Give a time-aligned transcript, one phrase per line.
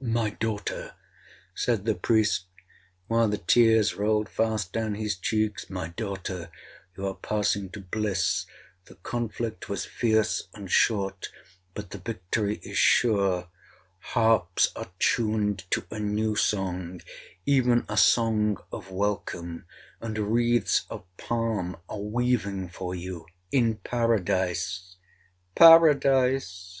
[0.00, 0.94] 'My daughter,'
[1.52, 2.44] said the priest,
[3.08, 6.50] while the tears rolled fast down his cheeks—'my daughter,
[6.96, 11.32] you are passing to bliss—the conflict was fierce and short,
[11.74, 17.00] but the victory is sure—harps are tuned to a new song,
[17.44, 19.64] even a song of welcome,
[20.00, 24.94] and wreaths of palm are weaving for you in paradise!'
[25.56, 26.76] 'Paradise!'